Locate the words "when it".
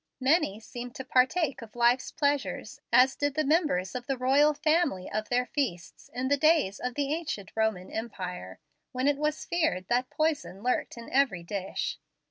8.93-9.17